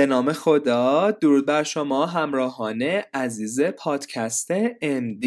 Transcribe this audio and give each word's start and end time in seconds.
به 0.00 0.06
نام 0.06 0.32
خدا 0.32 1.10
درود 1.10 1.46
بر 1.46 1.62
شما 1.62 2.06
همراهان 2.06 2.82
عزیز 3.14 3.60
پادکست 3.60 4.70
MD 4.78 5.26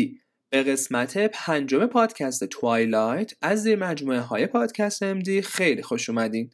به 0.50 0.64
قسمت 0.64 1.18
پنجم 1.18 1.86
پادکست 1.86 2.44
توایلایت 2.44 3.34
از 3.42 3.64
زیر 3.64 3.76
مجموعه 3.76 4.20
های 4.20 4.48
پادکست 4.48 5.22
MD 5.22 5.30
خیلی 5.30 5.82
خوش 5.82 6.10
اومدین. 6.10 6.50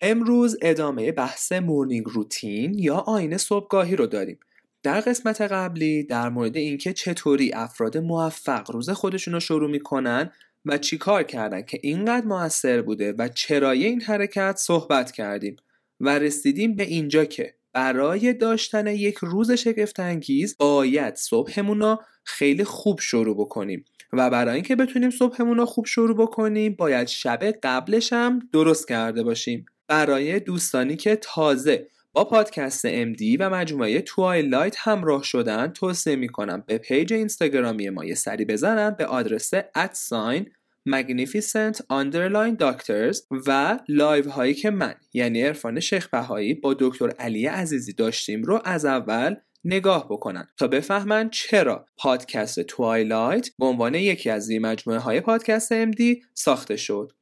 امروز 0.00 0.56
ادامه 0.62 1.12
بحث 1.12 1.52
مورنینگ 1.52 2.06
روتین 2.08 2.78
یا 2.78 2.96
آین 2.96 3.36
صبحگاهی 3.36 3.96
رو 3.96 4.06
داریم. 4.06 4.38
در 4.82 5.00
قسمت 5.00 5.40
قبلی 5.40 6.04
در 6.04 6.28
مورد 6.28 6.56
اینکه 6.56 6.92
چطوری 6.92 7.52
افراد 7.52 7.98
موفق 7.98 8.70
روز 8.70 8.90
خودشون 8.90 9.34
رو 9.34 9.40
شروع 9.40 9.70
می‌کنن 9.70 10.30
و 10.64 10.78
چی 10.78 10.98
کار 10.98 11.22
کردن 11.22 11.62
که 11.62 11.80
اینقدر 11.82 12.26
موثر 12.26 12.82
بوده 12.82 13.12
و 13.18 13.28
چرای 13.28 13.84
این 13.84 14.00
حرکت 14.00 14.56
صحبت 14.56 15.12
کردیم. 15.12 15.56
و 16.00 16.18
رسیدیم 16.18 16.76
به 16.76 16.82
اینجا 16.82 17.24
که 17.24 17.54
برای 17.72 18.32
داشتن 18.32 18.86
یک 18.86 19.16
روز 19.16 19.52
شگفتانگیز 19.52 20.56
باید 20.58 21.14
صبحمون 21.14 21.80
رو 21.80 21.98
خیلی 22.24 22.64
خوب 22.64 23.00
شروع 23.00 23.36
بکنیم 23.36 23.84
و 24.12 24.30
برای 24.30 24.54
اینکه 24.54 24.76
بتونیم 24.76 25.10
صبحمون 25.10 25.56
رو 25.56 25.66
خوب 25.66 25.86
شروع 25.86 26.16
بکنیم 26.16 26.74
باید 26.74 27.08
شب 27.08 27.44
قبلش 27.62 28.12
هم 28.12 28.48
درست 28.52 28.88
کرده 28.88 29.22
باشیم. 29.22 29.66
برای 29.88 30.40
دوستانی 30.40 30.96
که 30.96 31.16
تازه 31.16 31.86
با 32.12 32.24
پادکست 32.24 32.88
MD 32.88 33.36
و 33.38 33.50
مجموعه 33.50 34.00
Twilight 34.00 34.76
همراه 34.78 35.22
شدن 35.22 35.66
توصیه 35.66 36.16
می‌کنم 36.16 36.64
به 36.66 36.78
پیج 36.78 37.12
اینستاگرامی 37.12 37.90
ما 37.90 38.04
یه 38.04 38.14
سری 38.14 38.44
بزنن 38.44 38.90
به 38.98 39.06
آدرس 39.06 39.50
ات‌ساین 39.74 40.50
Magnificent 40.88 41.76
underline 41.92 42.56
Doctors 42.56 43.18
و 43.46 43.78
live 43.88 44.30
هایی 44.30 44.54
که 44.54 44.70
من 44.70 44.94
یعنی 45.12 45.42
عرفان 45.42 45.80
شیخ 45.80 46.08
بهایی 46.08 46.54
با 46.54 46.76
دکتر 46.78 47.10
علی 47.10 47.46
عزیزی 47.46 47.92
داشتیم 47.92 48.42
رو 48.42 48.60
از 48.64 48.84
اول 48.84 49.34
نگاه 49.64 50.08
بکنن 50.08 50.48
تا 50.58 50.68
بفهمن 50.68 51.30
چرا 51.30 51.86
پادکست 51.96 52.60
Twilight 52.60 53.48
به 53.58 53.66
عنوان 53.66 53.94
یکی 53.94 54.30
از 54.30 54.48
این 54.48 54.66
مجموعه 54.66 55.00
های 55.00 55.20
پادکست 55.20 55.84
MD 55.84 56.02
ساخته 56.34 56.76
شد. 56.76 57.12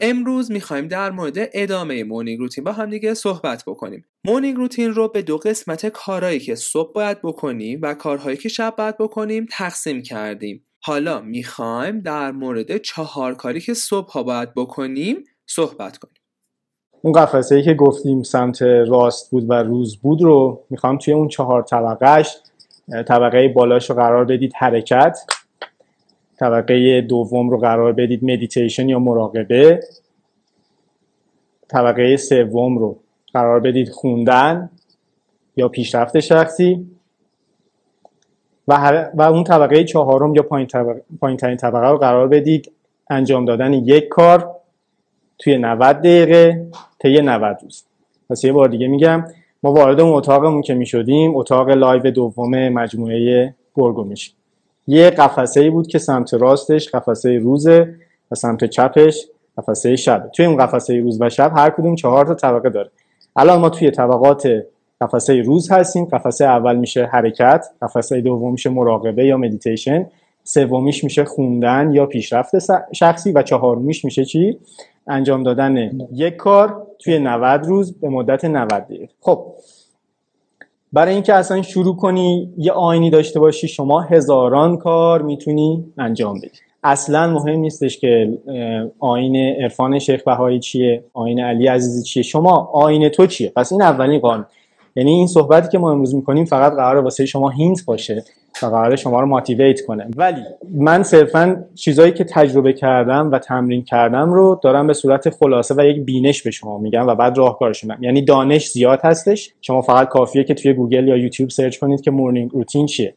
امروز 0.00 0.50
می‌خوایم 0.50 0.88
در 0.88 1.10
مورد 1.10 1.36
ادامه 1.36 2.04
morning 2.04 2.38
routine 2.38 2.64
با 2.64 2.72
هم 2.72 2.90
دیگه 2.90 3.14
صحبت 3.14 3.64
بکنیم. 3.66 4.04
morning 4.24 4.56
routine 4.56 4.94
رو 4.94 5.08
به 5.08 5.22
دو 5.22 5.38
قسمت 5.38 5.86
کارهایی 5.86 6.40
که 6.40 6.54
صبح 6.54 6.92
باید 6.92 7.22
بکنیم 7.22 7.78
و 7.82 7.94
کارهایی 7.94 8.36
که 8.36 8.48
شب 8.48 8.74
باید 8.78 8.98
بکنیم 8.98 9.46
تقسیم 9.50 10.02
کردیم. 10.02 10.65
حالا 10.86 11.20
می‌خوایم 11.20 12.00
در 12.00 12.30
مورد 12.32 12.76
چهار 12.76 13.34
کاری 13.34 13.60
که 13.60 13.74
صبح 13.74 14.12
ها 14.12 14.22
باید 14.22 14.54
بکنیم 14.54 15.24
صحبت 15.46 15.96
کنیم. 15.98 16.14
اون 17.02 17.12
قفسه 17.12 17.54
ای 17.54 17.62
که 17.62 17.74
گفتیم 17.74 18.22
سمت 18.22 18.62
راست 18.62 19.30
بود 19.30 19.50
و 19.50 19.52
روز 19.52 19.96
بود 19.96 20.22
رو 20.22 20.64
می‌خوام 20.70 20.98
توی 20.98 21.14
اون 21.14 21.28
چهار 21.28 21.62
طبقهش 21.62 22.36
طبقه 23.08 23.48
بالاش 23.48 23.90
رو 23.90 23.96
قرار 23.96 24.24
بدید 24.24 24.52
حرکت. 24.56 25.18
طبقه 26.38 27.00
دوم 27.00 27.50
رو 27.50 27.58
قرار 27.58 27.92
بدید 27.92 28.24
مدیتیشن 28.24 28.88
یا 28.88 28.98
مراقبه. 28.98 29.80
طبقه 31.68 32.16
سوم 32.16 32.78
رو 32.78 33.00
قرار 33.32 33.60
بدید 33.60 33.88
خوندن 33.88 34.70
یا 35.56 35.68
پیشرفت 35.68 36.20
شخصی. 36.20 36.95
و, 38.68 39.08
و 39.14 39.22
اون 39.22 39.44
طبقه 39.44 39.84
چهارم 39.84 40.34
یا 40.34 40.42
پایین, 40.42 40.68
پایین 41.20 41.36
ترین 41.36 41.56
طبقه 41.56 41.88
رو 41.88 41.98
قرار 41.98 42.28
بدید. 42.28 42.72
انجام 43.10 43.44
دادن 43.44 43.72
یک 43.72 44.08
کار 44.08 44.50
توی 45.38 45.58
90 45.58 45.98
دقیقه 45.98 46.66
طی 46.98 47.20
90 47.20 47.58
روز. 47.62 47.84
پس 48.30 48.44
یه 48.44 48.52
بار 48.52 48.68
دیگه 48.68 48.88
میگم 48.88 49.24
ما 49.62 49.72
وارد 49.72 50.00
اون 50.00 50.12
اتاقمون 50.12 50.62
که 50.62 50.74
می‌شدیم 50.74 51.36
اتاق 51.36 51.70
live 51.70 52.10
دوم 52.10 52.68
مجموعه 52.68 53.54
گرگ 53.74 53.97
و 53.97 54.04
میشیم 54.04 54.34
یه 54.86 55.10
قفسه 55.10 55.60
ای 55.60 55.70
بود 55.70 55.86
که 55.86 55.98
سمت 55.98 56.34
راستش 56.34 56.88
قفسه 56.88 57.38
روزه 57.38 57.94
و 58.30 58.34
سمت 58.34 58.64
چپش 58.64 59.26
قفسه 59.58 59.96
شب. 59.96 60.30
توی 60.34 60.46
اون 60.46 60.56
قفسه 60.56 61.00
روز 61.00 61.20
و 61.20 61.28
شب 61.28 61.52
هر 61.56 61.70
کدوم 61.70 61.94
چهار 61.94 62.26
تا 62.26 62.34
طبقه 62.34 62.70
داره. 62.70 62.90
الان 63.36 63.60
ما 63.60 63.70
توی 63.70 63.90
طبقات 63.90 64.48
قفسه 65.00 65.42
روز 65.42 65.72
هستیم. 65.72 66.04
قفسه 66.04 66.44
اول 66.44 66.76
میشه 66.76 67.04
حرکت 67.04 67.66
قفسه 67.82 68.20
دوم 68.20 68.52
میشه 68.52 68.70
مراقبه 68.70 69.26
یا 69.26 69.36
مدیتیشن 69.36 70.06
سومیش 70.44 71.04
میشه 71.04 71.24
خوندن 71.24 71.90
یا 71.92 72.06
پیشرفت 72.06 72.52
شخصی 72.92 73.32
و 73.32 73.42
چهارمیش 73.42 74.04
میشه 74.04 74.24
چی؟ 74.24 74.58
انجام 75.06 75.42
دادن 75.42 75.90
یک 76.12 76.36
کار 76.36 76.86
توی 76.98 77.18
90 77.18 77.66
روز 77.66 78.00
به 78.00 78.08
مدت 78.08 78.44
90 78.44 78.68
دقیقه. 78.68 79.08
خب 79.20 79.46
برای 80.92 81.14
اینکه 81.14 81.34
اصلا 81.34 81.62
شروع 81.62 81.96
کنی 81.96 82.52
یه 82.58 82.72
آینی 82.72 83.10
داشته 83.10 83.40
باشی 83.40 83.68
شما 83.68 84.00
هزاران 84.00 84.76
کار 84.76 85.22
می‌تونی 85.22 85.84
انجام 85.98 86.38
بدی. 86.38 86.50
اصلا 86.84 87.26
مهم 87.26 87.58
نیستش 87.58 87.98
که 87.98 88.38
آین 88.98 89.36
عرفان 89.36 89.98
شیخ 89.98 90.22
بهایی 90.22 90.60
چیه 90.60 91.04
آین 91.12 91.40
علی 91.40 91.66
عزیزی 91.66 92.02
چیه. 92.02 92.22
شما 92.22 92.70
آین 92.72 93.08
تو 93.08 93.26
چیه؟ 93.26 93.52
پس 93.56 93.72
این 93.72 93.82
اولین 93.82 94.20
قانون. 94.20 94.46
یعنی 94.96 95.10
این 95.10 95.26
صحبتی 95.26 95.68
که 95.68 95.78
ما 95.78 95.90
امروز 95.90 96.14
می‌کنیم 96.14 96.44
فقط 96.44 96.72
قرار 96.72 97.04
واسه 97.04 97.26
شما 97.26 97.48
هینت 97.48 97.84
باشه 97.84 98.24
و 98.62 98.66
قرار 98.66 98.96
شما 98.96 99.20
رو 99.20 99.26
motivate 99.26 99.80
کنه. 99.80 100.06
ولی 100.16 100.42
من 100.74 101.02
صرفا 101.02 101.64
چیزایی 101.74 102.12
که 102.12 102.24
تجربه 102.24 102.72
کردم 102.72 103.30
و 103.32 103.38
تمرین 103.38 103.82
کردم 103.82 104.32
رو 104.32 104.60
دارم 104.62 104.86
به 104.86 104.92
صورت 104.92 105.30
خلاصه 105.30 105.74
و 105.78 105.84
یک 105.84 106.04
بینش 106.04 106.42
به 106.42 106.50
شما 106.50 106.78
میگم 106.78 107.06
و 107.06 107.14
بعد 107.14 107.38
راهکارش 107.38 107.84
میگم. 107.84 108.02
یعنی 108.02 108.22
دانش 108.22 108.68
زیاد 108.70 109.00
هستش. 109.04 109.52
شما 109.60 109.82
فقط 109.82 110.08
کافیه 110.08 110.44
که 110.44 110.54
توی 110.54 110.72
گوگل 110.72 111.08
یا 111.08 111.16
یوتیوب 111.16 111.50
search 111.50 111.78
کنید 111.78 112.00
که 112.00 112.10
morning 112.10 112.50
routine 112.52 112.86
چیه. 112.86 113.14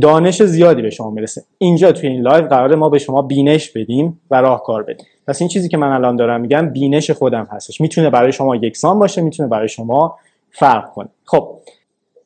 دانش 0.00 0.42
زیادی 0.42 0.82
به 0.82 0.90
شما 0.90 1.10
می‌رسه. 1.10 1.42
اینجا 1.58 1.92
توی 1.92 2.08
این 2.08 2.22
live 2.22 2.46
قرار 2.46 2.74
ما 2.74 2.88
به 2.88 2.98
شما 2.98 3.22
بینش 3.22 3.70
بدیم 3.70 4.20
و 4.30 4.40
راهکار 4.40 4.82
بدیم. 4.82 5.06
پس 5.28 5.42
این 5.42 5.48
چیزی 5.48 5.68
که 5.68 5.76
من 5.76 5.92
الان 5.92 6.16
دارم 6.16 6.40
میگم 6.40 6.70
بینش 6.70 7.10
خودم 7.10 7.48
هستش. 7.50 7.80
می‌تونه 7.80 8.10
برای 8.10 8.32
شما 8.32 8.56
یکسان 8.56 8.98
باشه 8.98 9.22
می‌تونه 9.22 9.48
برای 9.48 9.68
شما 9.68 10.16
فرق 10.54 10.92
کنه. 10.92 11.08
خب 11.24 11.58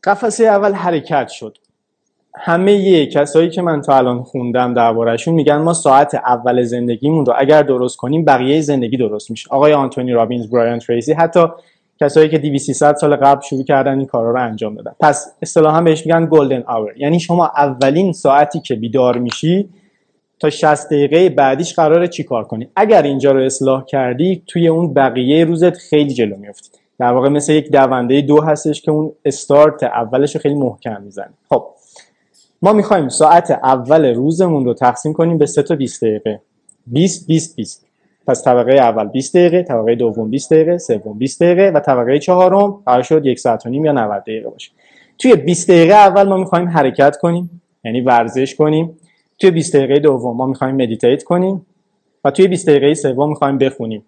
قفسه 0.04 0.44
اول 0.44 0.72
حرکت 0.72 1.28
شد. 1.28 1.58
همه 2.40 2.72
یه 2.72 3.06
کسایی 3.06 3.50
که 3.50 3.62
من 3.62 3.80
تا 3.80 3.96
الان 3.96 4.22
خوندم 4.22 4.74
دربارهشون 4.74 5.34
میگن 5.34 5.56
ما 5.56 5.72
ساعت 5.72 6.14
اول 6.14 6.62
زندگیمون 6.62 7.26
رو 7.26 7.34
اگر 7.36 7.62
درست 7.62 7.96
کنیم 7.96 8.24
بقیه 8.24 8.60
زندگی 8.60 8.96
درست 8.96 9.30
میشه. 9.30 9.48
آقای 9.50 9.72
آنتونی 9.72 10.12
رابینز 10.12 10.50
برایان 10.50 10.78
تریسی 10.78 11.12
حتی 11.12 11.46
کسایی 12.00 12.28
که 12.28 12.38
2300 12.38 12.94
سال 12.94 13.16
قبل 13.16 13.40
شروع 13.40 13.64
کردن 13.64 13.98
این 13.98 14.06
کارا 14.06 14.30
رو 14.30 14.42
انجام 14.42 14.74
دادن. 14.74 14.92
پس 15.00 15.32
اصطلاحا 15.42 15.80
بهش 15.80 16.06
میگن 16.06 16.28
گلدن 16.30 16.64
آور 16.66 16.96
یعنی 16.96 17.20
شما 17.20 17.46
اولین 17.46 18.12
ساعتی 18.12 18.60
که 18.60 18.74
بیدار 18.74 19.18
میشی 19.18 19.68
تا 20.40 20.50
60 20.50 20.86
دقیقه 20.86 21.28
بعدیش 21.28 21.74
قراره 21.74 22.08
چی 22.08 22.24
کار 22.24 22.44
کنی؟ 22.44 22.68
اگر 22.76 23.02
اینجا 23.02 23.32
رو 23.32 23.40
اصلاح 23.40 23.84
کردی 23.84 24.42
توی 24.46 24.68
اون 24.68 24.94
بقیه 24.94 25.44
روزت 25.44 25.76
خیلی 25.76 26.14
جلو 26.14 26.36
میفتی 26.36 26.70
در 26.98 27.12
واقع 27.12 27.28
مثل 27.28 27.52
یک 27.52 27.72
دونده 27.72 28.20
دو 28.20 28.40
هستش 28.40 28.82
که 28.82 28.90
اون 28.90 29.12
استارت 29.24 29.82
اولش 29.82 30.34
رو 30.34 30.40
خیلی 30.40 30.54
محکم 30.54 31.02
می‌زنه. 31.02 31.30
خب 31.48 31.66
ما 32.62 32.72
می‌خوایم 32.72 33.08
ساعت 33.08 33.50
اول 33.50 34.14
روزمون 34.14 34.64
رو 34.64 34.74
تقسیم 34.74 35.12
کنیم 35.12 35.38
به 35.38 35.46
سه 35.46 35.62
تا 35.62 35.76
20 35.76 36.04
دقیقه. 36.04 36.40
20 36.86 37.26
20 37.26 37.56
20 37.56 37.86
پس 38.26 38.44
طبقه 38.44 38.72
اول 38.72 39.08
20 39.08 39.36
دقیقه 39.36 39.62
طبقه 39.62 39.94
دوم 39.94 40.30
20 40.30 40.52
دقیقه 40.52 40.78
سوم 40.78 41.18
20 41.18 41.42
دقیقه 41.42 41.70
و 41.74 41.80
طبقه 41.80 42.18
چهارم 42.18 42.70
قرار 42.86 43.02
شد 43.02 43.26
یک 43.26 43.38
ساعت 43.38 43.66
و 43.66 43.68
نیم 43.68 43.84
یا 43.84 43.92
90 43.92 44.22
دقیقه 44.22 44.48
باشه. 44.48 44.70
توی 45.18 45.36
20 45.36 45.70
دقیقه 45.70 45.94
اول 45.94 46.28
ما 46.28 46.36
می‌خوایم 46.36 46.68
حرکت 46.68 47.16
کنیم 47.16 47.62
یعنی 47.84 48.00
ورزش 48.00 48.54
کنیم. 48.54 48.98
توی 49.38 49.50
20 49.50 49.76
دقیقه 49.76 49.98
دوم 49.98 50.36
ما 50.36 50.46
می‌خوایم 50.46 50.74
مدیتیت 50.74 51.22
کنیم. 51.22 51.66
و 52.24 52.30
توی 52.30 52.48
20 52.48 52.68
دقیقه 52.68 52.94
سوم 52.94 53.28
می‌خوایم 53.28 53.58
بخونیم. 53.58 54.04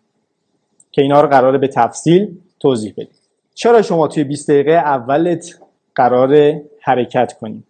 که 0.92 1.02
اینا 1.02 1.20
رو 1.20 1.28
قراره 1.28 1.58
به 1.58 1.68
تفصیل 1.68 2.28
توضیح 2.60 2.92
بدیم. 2.92 3.14
چرا 3.54 3.82
شما 3.82 4.08
توی 4.08 4.24
20 4.24 4.50
دقیقه 4.50 4.72
اولت 4.72 5.60
قرار 5.94 6.54
حرکت 6.80 7.32
کنیم 7.32 7.64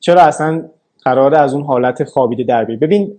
چرا 0.00 0.22
اصلا 0.22 0.64
قرار 1.02 1.34
از 1.34 1.54
اون 1.54 1.62
حالت 1.62 2.04
خوابیده 2.04 2.44
در 2.44 2.64
بیاری 2.64 2.80
ببین 2.80 3.12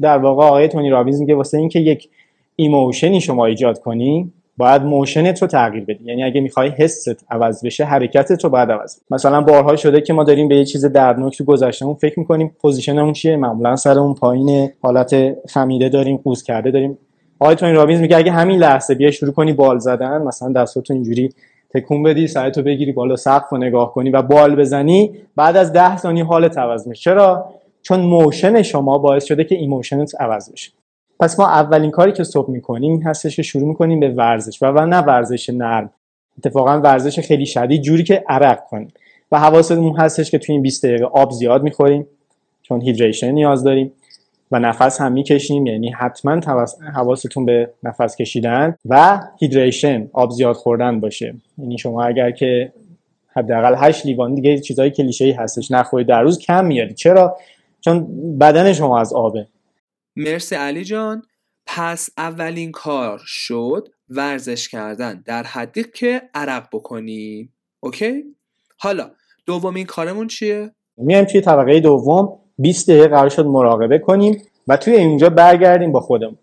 در 0.00 0.18
واقع 0.18 0.44
آقای 0.44 0.68
تونی 0.68 0.90
رابینز 0.90 1.20
میگه 1.20 1.34
واسه 1.34 1.58
اینکه 1.58 1.78
یک 1.78 2.08
emotion 2.56 3.12
ی 3.12 3.20
شما 3.20 3.46
ایجاد 3.46 3.78
کنی 3.78 4.32
باید 4.56 4.82
motion 4.82 5.33
ت 5.33 5.42
رو 5.42 5.48
تغییر 5.48 5.84
بدی. 5.84 6.04
یعنی 6.04 6.24
اگه 6.24 6.40
می‌خوای 6.40 6.68
حست 6.68 7.24
عوض 7.30 7.64
بشه 7.64 7.84
حرکتت 7.84 8.44
رو 8.44 8.50
باید 8.50 8.70
عوض 8.70 8.96
بدی 8.96 9.04
مثلا 9.10 9.40
بارها 9.40 9.76
شده 9.76 10.00
که 10.00 10.12
ما 10.12 10.24
داریم 10.24 10.48
به 10.48 10.56
یه 10.56 10.64
چیز 10.64 10.84
دردناک 10.84 11.38
تو 11.38 11.44
گذشتهمون 11.44 11.94
فکر 11.94 12.18
می‌کنیم 12.18 12.56
position 12.60 12.98
مون 12.98 13.12
چیه؟ 13.12 13.36
معمولا 13.36 13.76
سر 13.76 13.98
اون 13.98 14.14
پایین 14.14 14.70
حالت 14.82 15.36
خمیده 15.48 15.88
داریم 15.88 16.16
قوز 16.16 16.42
کرده 16.42 16.70
داریم. 16.70 16.98
آقای 17.40 17.54
تونی 17.54 17.72
رابینز 17.72 18.00
میگه 18.00 18.16
اگه 18.16 18.32
همین 18.32 18.58
لحظه 18.58 18.94
بیا 18.94 19.10
شروع 19.10 19.32
کنی 19.32 19.52
بال 19.52 19.78
زدن 19.78 20.22
مثلا 20.22 20.52
دستاتو 20.52 20.94
اینجوری 20.94 21.32
تکون 21.70 22.02
بدی 22.02 22.26
سرتو 22.26 22.62
بگیری 22.62 22.92
بالا 22.92 23.16
سقف 23.16 23.48
رو 23.50 23.58
نگاه 23.58 23.94
کنی 23.94 24.10
و 24.10 24.22
بال 24.22 24.56
بزنی 24.56 25.14
بعد 25.36 25.56
از 25.56 25.72
ده 25.72 25.96
ثانیه 25.96 26.24
حالت 26.24 26.58
عوض 26.58 26.88
میشه. 26.88 27.02
چرا؟ 27.02 27.54
چون 27.82 28.00
motion 28.00 28.62
شما 28.62 28.98
باعث 28.98 29.24
شده 29.24 29.44
که 29.44 29.54
emotion 29.54 30.12
ت 30.12 30.20
عوض 30.20 30.52
بشه. 30.52 30.70
پس 31.20 31.40
ما 31.40 31.48
اولین 31.48 31.90
کاری 31.90 32.12
که 32.12 32.24
صبح 32.24 32.50
می‌کنیم 32.50 33.02
هستش 33.02 33.36
که 33.36 33.42
شروع 33.42 33.68
می‌کنیم 33.68 34.00
به 34.00 34.08
ورزش 34.08 34.62
و, 34.62 34.66
و 34.66 34.86
نه 34.86 34.98
ورزش 34.98 35.50
نرم. 35.50 35.90
اتفاقا 36.38 36.80
ورزش 36.80 37.20
خیلی 37.20 37.46
شدید 37.46 37.82
جوری 37.82 38.04
که 38.04 38.24
عرق 38.28 38.64
کنیم. 38.70 38.88
و 39.32 39.38
حواستمون 39.38 39.96
هستش 39.96 40.30
که 40.30 40.38
توی 40.38 40.52
این 40.52 40.62
20 40.62 40.86
دقیقه 40.86 41.04
آب 41.04 41.30
زیاد 41.30 41.62
می‌خوریم 41.62 42.06
چون 42.62 42.80
هیدریشن 42.80 43.30
نیاز 43.30 43.64
داریم. 43.64 43.92
و 44.50 44.58
نفس 44.58 45.00
هم 45.00 45.12
می‌کشیم 45.12 45.66
یعنی 45.66 45.90
حتما 45.90 46.40
حواستون 46.94 47.46
به 47.46 47.70
نفس 47.82 48.16
کشیدن 48.16 48.76
و 48.84 49.20
هیدریشن 49.40 50.08
آب 50.12 50.30
زیاد 50.30 50.56
خوردن 50.56 51.00
باشه. 51.00 51.34
یعنی 51.58 51.78
شما 51.78 52.04
اگر 52.04 52.30
که 52.30 52.72
حداقل 53.36 53.74
8 53.78 54.06
لیوان 54.06 54.34
دیگه 54.34 54.58
چیزای 54.58 54.90
کلیشه 54.90 55.24
ای 55.24 55.30
هستش 55.30 55.70
نخورید 55.70 56.06
در 56.06 56.22
روز 56.22 56.38
کم 56.38 56.64
میاری 56.66 56.94
چرا؟ 56.94 57.36
چون 57.80 58.08
بدن 58.38 58.72
شما 58.72 59.00
از 59.00 59.12
آبه. 59.12 59.46
مرسی 60.16 60.54
علی 60.54 60.84
جان. 60.84 61.22
پس 61.66 62.10
اولین 62.18 62.72
کار 62.72 63.20
شد 63.24 63.88
ورزش 64.08 64.68
کردن 64.68 65.22
در 65.26 65.42
حدی 65.42 65.84
که 65.94 66.22
عرق 66.34 66.68
بکنیم. 66.72 67.52
اوکی؟ 67.80 68.24
حالا 68.78 69.10
دومین 69.46 69.86
کارمون 69.86 70.26
چیه؟ 70.26 70.70
میایم 70.96 71.24
توی 71.24 71.40
طبقه 71.40 71.80
دوم. 71.80 72.38
20 72.60 72.90
دقیقه 72.90 73.08
قرار 73.08 73.28
شد 73.28 73.46
مراقبه 73.46 73.98
کنیم 73.98 74.42
و 74.68 74.76
توی 74.76 74.94
اینجا 74.94 75.28
برگردیم 75.28 75.92
با 75.92 76.00
خودمون. 76.00 76.38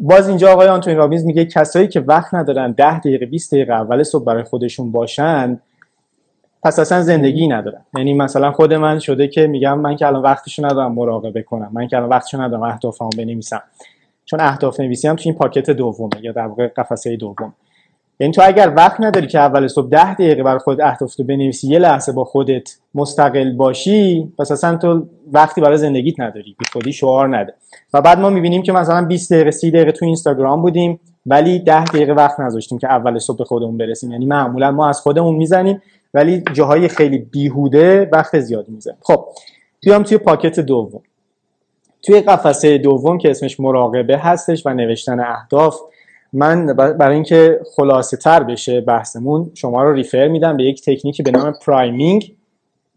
باز 0.00 0.28
اینجا 0.28 0.52
آقای 0.52 0.68
آنتونی 0.68 0.96
رابینز 0.96 1.24
میگه 1.24 1.44
کسایی 1.44 1.88
که 1.88 2.00
وقت 2.00 2.34
ندارن 2.34 2.72
10 2.72 2.98
دقیقه 2.98 3.26
20 3.26 3.54
دقیقه 3.54 3.72
اول 3.72 4.02
صبح 4.02 4.24
برای 4.24 4.42
خودشون 4.42 4.92
باشن 4.92 5.60
پس 6.62 6.78
اصلا 6.78 7.02
زندگی 7.02 7.48
ندارن. 7.48 7.84
یعنی 7.96 8.14
مثلا 8.14 8.52
خود 8.52 8.74
من 8.74 8.98
شده 8.98 9.28
که 9.28 9.46
میگم 9.46 9.78
من 9.78 9.96
که 9.96 10.06
الان 10.06 10.22
وقتشو 10.22 10.66
ندارم 10.66 10.92
مراقبه 10.92 11.42
کنم 11.42 11.70
من 11.72 11.88
که 11.88 11.96
الان 11.96 12.08
وقتشو 12.08 12.40
ندارم 12.40 12.62
اهدافمو 12.62 13.08
بنویسم. 13.18 13.62
چون 14.24 14.40
اهداف 14.40 14.80
نویسی 14.80 15.08
هم 15.08 15.16
تو 15.16 15.22
این 15.24 15.34
پاکت 15.34 15.70
دومه 15.70 16.10
یا 16.22 16.32
در 16.32 16.46
واقع 16.46 16.68
قفسه 16.68 17.16
دوم. 17.16 17.54
یعنی 18.20 18.32
تو 18.32 18.42
اگر 18.44 18.72
وقت 18.76 19.00
نداری 19.00 19.26
که 19.26 19.38
اول 19.38 19.68
صبح 19.68 19.88
ده 19.88 20.14
دقیقه 20.14 20.42
برای 20.42 20.58
خود 20.58 20.80
اهداف 20.80 21.16
رو 21.18 21.24
بنویسی 21.24 21.68
یه 21.68 21.78
لحظه 21.78 22.12
با 22.12 22.24
خودت 22.24 22.76
مستقل 22.94 23.52
باشی 23.52 24.32
پس 24.38 24.52
اصلا 24.52 24.76
تو 24.76 25.06
وقتی 25.32 25.60
برای 25.60 25.76
زندگیت 25.76 26.20
نداری 26.20 26.56
بی 26.58 26.64
خودی 26.72 26.92
شعار 26.92 27.38
نده. 27.38 27.54
و 27.94 28.00
بعد 28.00 28.18
ما 28.18 28.30
می‌بینیم 28.30 28.62
که 28.62 28.72
مثلا 28.72 29.04
20 29.04 29.32
دقیقه 29.32 29.50
30 29.50 29.70
دقیقه 29.70 29.92
تو 29.92 30.04
اینستاگرام 30.04 30.62
بودیم 30.62 31.00
ولی 31.26 31.58
10 31.58 31.84
دقیقه 31.84 32.12
وقت 32.12 32.40
نذاشتیم 32.40 32.78
که 32.78 32.88
اول 32.88 33.18
صبح 33.18 33.44
خودمون 33.44 33.76
برسیم. 33.76 34.12
یعنی 34.12 34.26
معمولا 34.26 34.70
ما 34.70 34.88
از 34.88 35.00
خودمون 35.00 35.34
می‌زنیم 35.34 35.82
ولی 36.14 36.42
جاهای 36.52 36.88
خیلی 36.88 37.18
بیهوده 37.18 38.08
وقت 38.12 38.40
زیادی 38.40 38.72
می‌زنیم. 38.72 38.98
خب 39.02 39.24
بیام 39.80 40.02
توی 40.02 40.18
پاکت 40.18 40.60
دوم. 40.60 41.02
توی 42.02 42.20
قفسه 42.20 42.78
دوم 42.78 43.18
که 43.18 43.30
اسمش 43.30 43.60
مراقبه 43.60 44.18
هستش 44.18 44.66
و 44.66 44.74
نوشتن 44.74 45.20
اهداف 45.20 45.80
من 46.36 46.66
برای 46.76 47.14
اینکه 47.14 47.60
خلاصه 47.76 48.16
تر 48.16 48.42
بشه 48.42 48.80
بحثمون 48.80 49.50
شما 49.54 49.82
رو 49.82 49.92
refer 49.92 50.28
میدم 50.28 50.56
به 50.56 50.64
یک 50.64 50.82
تکنیکی 50.82 51.22
به 51.22 51.30
نام 51.30 51.54
priming 51.66 52.32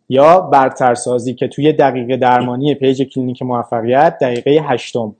یا 0.10 0.40
برترسازی 0.40 1.34
که 1.34 1.48
توی 1.48 1.74
دقیقه 1.74 2.18
درمانی 2.18 2.76
پیج 2.76 3.04
کلینیک 3.04 3.42
موفقیت 3.42 4.18
دقیقه 4.22 4.52
هشتم. 4.52 5.16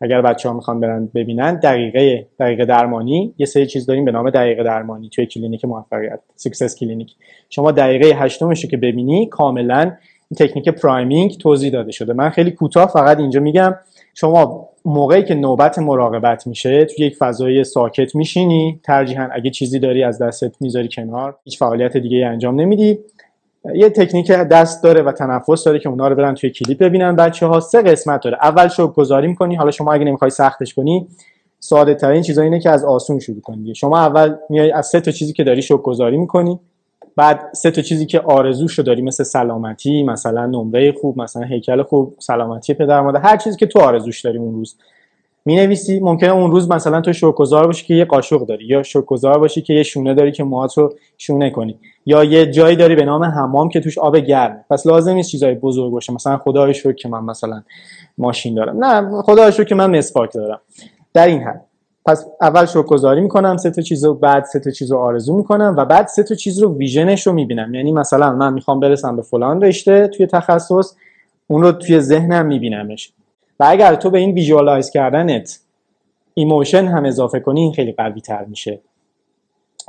اگر 0.00 0.22
بچه 0.22 0.48
ها 0.48 0.54
می‌خوان 0.54 0.80
برن 0.80 1.08
ببینن 1.14 1.54
دقیقه 1.54 2.26
دقیقه 2.40 2.64
درمانی. 2.64 3.34
یه 3.38 3.46
سری 3.46 3.66
چیز 3.66 3.86
داریم 3.86 4.04
به 4.04 4.12
نام 4.12 4.30
دقیقه 4.30 4.62
درمانی 4.62 5.08
توی 5.08 5.26
کلینیک 5.26 5.64
موفقیت 5.64 6.20
success 6.36 6.76
clinic. 6.76 7.14
شما 7.50 7.72
دقیقه 7.72 8.06
هشتمش 8.06 8.66
که 8.66 8.76
ببینی 8.76 9.26
کاملا 9.26 9.92
تکنیک 10.38 10.68
priming 10.68 11.38
توضیح 11.38 11.72
داده 11.72 11.92
شده. 11.92 12.12
من 12.12 12.30
خیلی 12.30 12.50
کوتاه 12.50 12.86
فقط 12.86 13.18
اینجا 13.18 13.40
میگم. 13.40 13.74
شما 14.14 14.68
موقعی 14.84 15.22
که 15.22 15.34
نوبت 15.34 15.78
مراقبت 15.78 16.46
میشه 16.46 16.84
توی 16.84 17.06
یک 17.06 17.16
فضای 17.16 17.64
ساکت 17.64 18.14
میشینی 18.14 18.80
ترجیحاً 18.84 19.28
اگه 19.32 19.50
چیزی 19.50 19.78
داری 19.78 20.04
از 20.04 20.22
دستت 20.22 20.54
می‌ذاری 20.60 20.88
کنار 20.88 21.36
هیچ 21.44 21.58
فعالیت 21.58 21.96
دیگه 21.96 22.26
انجام 22.26 22.60
نمیدی. 22.60 22.98
یه 23.74 23.90
تکنیک 23.90 24.30
دست 24.30 24.82
داره 24.84 25.02
و 25.02 25.12
تنفس 25.12 25.64
داره 25.64 25.78
که 25.78 25.88
اونا 25.88 26.08
رو 26.08 26.14
برن 26.14 26.34
توی 26.34 26.50
کلیپ 26.50 26.78
ببینن. 26.78 27.16
بچه 27.16 27.46
ها 27.46 27.60
سه 27.60 27.82
قسمت 27.82 28.22
داره. 28.22 28.38
اول 28.42 28.68
شو 28.68 28.88
گذاری 28.88 29.28
می‌کنی 29.28 29.54
حالا 29.54 29.70
شما 29.70 29.92
اگه 29.92 30.04
نمی‌خوای 30.04 30.30
سختش 30.30 30.74
کنی 30.74 31.08
ساده 31.58 31.94
ترین 31.94 32.22
چیزا 32.22 32.42
اینه 32.42 32.60
که 32.60 32.70
از 32.70 32.84
آسون 32.84 33.18
شروع 33.18 33.40
کنی. 33.40 33.74
شما 33.74 33.98
اول 33.98 34.34
میای 34.50 34.70
از 34.72 34.86
سه 34.86 35.00
تا 35.00 35.10
چیزی 35.10 35.32
که 35.32 35.44
داری 35.44 35.62
شو 35.62 35.76
گذاری 35.76 36.16
می‌کنی. 36.16 36.60
بعد 37.16 37.52
سه 37.52 37.70
تا 37.70 37.82
چیزی 37.82 38.06
که 38.06 38.20
آرزوشو 38.20 38.82
داری 38.82 39.02
مثل 39.02 39.24
سلامتی 39.24 40.02
مثلا 40.02 40.46
نمره 40.46 40.92
خوب 40.92 41.20
مثلا 41.20 41.42
هیکل 41.42 41.82
خوب 41.82 42.16
سلامتی 42.18 42.74
پدر 42.74 43.00
مادر 43.00 43.20
هر 43.20 43.36
چیزی 43.36 43.56
که 43.56 43.66
تو 43.66 43.80
آرزوش 43.80 44.20
داری 44.20 44.38
اون 44.38 44.54
روز. 44.54 44.76
می 45.44 45.56
نویسی 45.56 46.00
ممکنه 46.00 46.32
اون 46.32 46.50
روز 46.50 46.70
مثلا 46.70 47.00
تو 47.00 47.12
شوکوزار 47.12 47.66
باشی 47.66 47.86
که 47.86 47.94
یه 47.94 48.04
قاشق 48.04 48.46
داری 48.46 48.64
یا 48.64 48.82
شوکوزار 48.82 49.38
باشی 49.38 49.62
که 49.62 49.74
یه 49.74 49.82
شونه 49.82 50.14
داری 50.14 50.32
که 50.32 50.44
موهات 50.44 50.78
رو 50.78 50.94
شونه 51.18 51.50
کنی 51.50 51.78
یا 52.06 52.24
یه 52.24 52.46
جایی 52.46 52.76
داری 52.76 52.94
به 52.94 53.04
نام 53.04 53.24
حمام 53.24 53.68
که 53.68 53.80
توش 53.80 53.98
آب 53.98 54.16
گرمه. 54.16 54.64
پس 54.70 54.86
لازم 54.86 55.14
نیست 55.14 55.30
چیزای 55.30 55.54
بزرگ 55.54 55.92
باشه. 55.92 56.12
مثلا 56.12 56.36
خدای 56.36 56.74
شکر 56.74 56.92
که 56.92 57.08
من 57.08 57.24
مثلا 57.24 57.62
ماشین 58.18 58.54
دارم. 58.54 58.84
نه 58.84 59.22
خدای 59.22 59.52
شکر 59.52 59.64
که 59.64 59.74
من 59.74 59.98
مسواک 59.98 60.32
دارم. 60.34 60.60
در 61.14 61.26
این 61.26 61.42
حد. 61.42 61.71
پس 62.06 62.26
اول 62.40 62.66
شکرگزاری 62.66 63.20
می‌کنم 63.20 63.56
سه 63.56 63.70
تا 63.70 63.82
چیزو 63.82 64.14
بعد 64.14 64.44
سه 64.44 64.60
تا 64.60 64.70
چیزو 64.70 64.96
آرزو 64.96 65.36
می‌کنم 65.36 65.74
و 65.78 65.84
بعد 65.84 66.06
سه 66.06 66.22
تا 66.22 66.34
چیز 66.34 66.58
رو 66.58 66.76
ویژنش 66.76 67.26
رو 67.26 67.32
می‌بینم. 67.32 67.74
یعنی 67.74 67.92
مثلا 67.92 68.32
من 68.32 68.52
می‌خوام 68.52 68.80
برسم 68.80 69.16
به 69.16 69.22
فلان 69.22 69.62
رشته 69.62 70.08
توی 70.08 70.26
تخصص 70.26 70.94
اون 71.48 71.62
رو 71.62 71.72
توی 71.72 72.00
ذهنم 72.00 72.46
میبینمش. 72.46 73.12
و 73.60 73.64
اگر 73.68 73.94
تو 73.94 74.10
به 74.10 74.18
این 74.18 74.34
visualize 74.34 74.90
کردنت 74.90 75.60
emotion 76.34 76.86
هم 76.86 77.04
اضافه 77.04 77.40
کنی 77.40 77.60
این 77.60 77.72
خیلی 77.72 77.92
قوی 77.92 78.20
تر 78.20 78.44
میشه. 78.44 78.80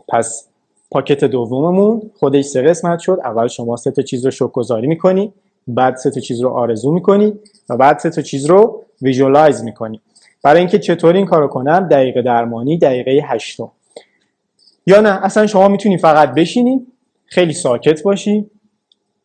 پس 0.08 0.48
پاکت 0.92 1.24
دوممون 1.24 2.12
خودش 2.20 2.46
سه 2.46 2.62
قسمت 2.62 3.00
شد. 3.00 3.20
اول 3.24 3.48
شما 3.48 3.76
سه 3.76 3.92
تا 3.92 4.02
چیز 4.02 4.26
رو 4.26 4.32
شکرگزاری 4.32 4.88
می‌کنی 4.88 5.34
بعد 5.68 5.96
سه 5.96 6.12
تا 6.12 6.20
چیز 6.20 6.42
رو 6.42 6.50
آرزو 6.50 6.92
می‌کنی 6.92 7.34
و 7.70 7.78
بعد 7.78 8.00
سه 8.00 8.10
تا 8.10 8.22
چیز 8.22 8.46
رو 8.46 8.84
visualize 9.02 9.64
می‌کنی. 9.64 10.02
برای 10.44 10.60
اینکه 10.60 10.80
چطور 10.80 11.16
این 11.16 11.26
کارو 11.26 11.48
کنم؟ 11.48 11.88
دقیقه 11.88 12.22
درمانی 12.22 12.78
دقیقه 12.78 13.12
هشتم. 13.26 13.72
یا 14.88 15.02
نه 15.02 15.26
اصلا 15.26 15.48
شما 15.48 15.68
می‌تونی 15.68 15.98
فقط 15.98 16.34
بشینی 16.34 16.88
خیلی 17.26 17.54
ساکت 17.54 18.04
باشی 18.04 18.46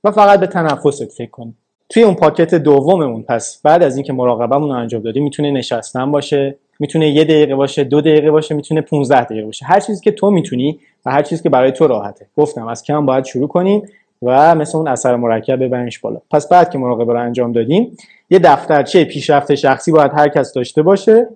و 0.05 0.11
فقط 0.11 0.41
به 0.41 0.47
تنفست 0.47 1.05
فکر 1.05 1.31
کنی. 1.31 1.55
توی 1.88 2.02
اون 2.02 2.14
پاکت 2.14 2.54
دوممون 2.54 3.23
پس 3.23 3.61
بعد 3.64 3.83
از 3.83 3.97
اینکه 3.97 4.12
مراقبهمون 4.12 4.69
رو 4.69 4.75
انجام 4.75 5.02
دادیم 5.02 5.25
می‌تونه 5.25 5.50
نشستن 5.50 6.12
باشه 6.12 6.59
می‌تونه 6.81 7.09
یه 7.11 7.25
دقیقه 7.25 7.54
باشه 7.54 7.85
دو 7.85 8.00
دقیقه 8.00 8.31
باشه 8.31 8.54
می‌تونه 8.54 8.81
15 8.81 9.25
دقیقه 9.25 9.47
باشه. 9.47 9.66
هر 9.66 9.81
چیزی 9.81 10.00
که 10.00 10.12
تو 10.12 10.31
می‌تونی 10.31 10.81
و 11.07 11.11
هر 11.11 11.23
چیزی 11.23 11.42
که 11.42 11.49
برای 11.49 11.73
تو 11.73 11.87
راحته. 11.87 12.26
گفتم 12.37 12.66
از 12.66 12.83
کم 12.83 13.07
باید 13.07 13.25
شروع 13.25 13.49
کنیم 13.49 13.83
و 14.22 14.54
مثل 14.54 14.78
اون 14.78 14.88
اثر 14.88 15.16
مرکب 15.16 15.64
ببرنش 15.64 15.98
بالا. 15.98 16.20
پس 16.30 16.48
بعد 16.48 16.70
که 16.70 16.78
مراقبه 16.78 17.12
رو 17.12 17.20
انجام 17.20 17.52
دادیم 17.52 17.96
یه 18.30 18.38
دفترچه 18.38 19.04
پیشرفت 19.04 19.54
شخصی 19.54 19.92
باید 19.92 20.12
هر 20.14 20.28
کس 20.28 20.52
داشته 20.52 20.82
باشه 20.82 21.28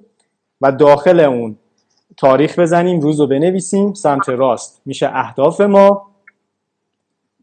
و 0.61 0.73
داخل 0.73 1.21
اون 1.21 1.57
تاریخ 2.17 2.59
بزنیم 2.59 3.01
روز 3.01 3.21
رو 3.21 3.27
بنویسیم 3.27 3.93
سمت 3.93 4.29
راست. 4.29 4.83
میشه 4.87 5.11
اهداف 5.13 5.61
ما. 5.61 6.13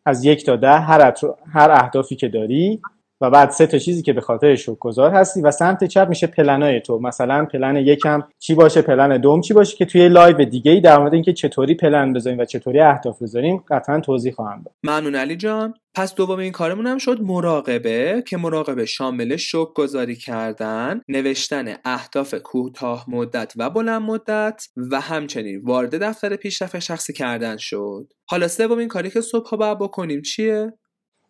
از 0.06 0.26
یک 0.26 0.46
تا 0.46 0.56
ده 0.56 0.80
هر, 0.80 1.14
هر 1.54 1.72
اهدافی 1.72 2.16
که 2.16 2.28
داری 2.28 2.82
و 3.22 3.30
بعد 3.30 3.50
سه 3.50 3.68
تا 3.68 3.78
چیزی 3.78 4.02
که 4.02 4.14
به 4.14 4.22
خاطرش 4.22 4.58
شکرگزار 4.80 5.12
هستی 5.12 5.42
و 5.42 5.52
سمت 5.52 5.84
چپ 5.84 6.10
میشه 6.10 6.28
پلنای 6.28 6.82
تو. 6.82 7.00
مثلا 7.00 7.46
پلن 7.46 7.76
یکم 7.76 8.24
چی 8.40 8.56
باشه 8.56 8.82
پلن 8.82 9.18
دوم 9.18 9.42
چی 9.42 9.54
باشه 9.54 9.78
که 9.78 9.86
توی 9.86 10.10
live 10.10 10.46
دیگه 10.46 10.72
ای 10.72 10.82
در 10.82 10.98
مورد 10.98 11.14
اینکه 11.14 11.34
چطوری 11.34 11.76
پلن 11.76 12.14
بذاریم 12.14 12.40
و 12.40 12.46
چطوری 12.46 12.80
اهداف 12.80 13.22
بذاریم 13.22 13.64
قطعا 13.70 14.00
توضیح 14.00 14.34
خواهم 14.34 14.62
داد. 14.66 14.74
ممنون 14.84 15.16
علی 15.16 15.36
جان. 15.36 15.74
پس 15.96 16.16
دوم 16.16 16.40
این 16.40 16.52
کارمون 16.52 16.88
هم 16.88 16.98
شد 16.98 17.22
مراقبه 17.22 18.24
که 18.28 18.38
مراقبه 18.38 18.86
شامل 18.86 19.36
شکرگزاری 19.36 20.16
کردن 20.16 21.02
نوشتن 21.08 21.76
اهداف 21.86 22.34
کوتاه 22.34 23.06
مدت 23.08 23.54
و 23.58 23.70
بلند 23.70 24.02
مدت 24.02 24.64
و 24.92 25.02
همچنین 25.02 25.62
وارد 25.64 26.04
دفتر 26.04 26.36
پیشرفت 26.36 26.80
شخصی 26.80 27.14
کردن 27.14 27.58
شد. 27.58 28.08
حالا 28.30 28.48
سومین 28.48 28.88
کاری 28.88 29.10
که 29.10 29.22
صبح 29.22 29.58
باید 29.58 29.80
بکنیم 29.80 30.22
چیه؟ 30.22 30.74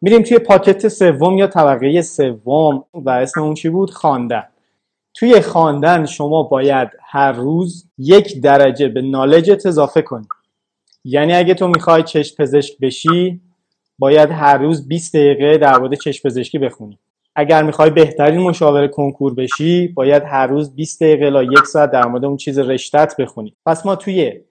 میریم 0.01 0.21
توی 0.21 0.39
پاکت 0.39 0.87
سوم 0.87 1.37
یا 1.37 1.47
طبقه 1.47 2.01
سوم 2.01 2.83
و 2.93 3.09
اسم 3.09 3.41
اون 3.41 3.53
چی 3.53 3.69
بود؟ 3.69 3.91
خواندن. 3.91 4.43
توی 5.13 5.41
خواندن 5.41 6.05
شما 6.05 6.43
باید 6.43 6.89
هر 7.01 7.31
روز 7.31 7.89
یک 7.97 8.41
درجه 8.41 8.87
به 8.87 9.01
نالجت 9.01 9.65
اضافه 9.65 10.01
کنی. 10.01 10.27
یعنی 11.03 11.33
اگه 11.33 11.53
تو 11.53 11.67
می‌خوای 11.67 12.03
چشم 12.03 12.35
پزشک 12.43 12.79
بشی 12.81 13.41
باید 13.99 14.29
هر 14.31 14.57
روز 14.57 14.87
20 14.87 15.15
دقیقه 15.15 15.57
در 15.57 15.77
مورد 15.77 15.93
چشم 15.93 16.29
پزشکی 16.29 16.57
بخونی. 16.57 16.99
اگر 17.35 17.63
می‌خوای 17.63 17.89
بهترین 17.89 18.39
مشاور 18.39 18.87
کنکور 18.87 19.33
بشی 19.33 19.87
باید 19.87 20.23
هر 20.23 20.47
روز 20.47 20.75
20 20.75 21.03
دقیقه 21.03 21.31
تا 21.31 21.43
یک 21.43 21.65
ساعت 21.65 21.91
در 21.91 22.05
مورد 22.05 22.25
اون 22.25 22.37
چیز 22.37 22.59
رشتت 22.59 23.15
بخونی. 23.19 23.55
پس 23.65 23.85
ما 23.85 23.95
توی 23.95 24.41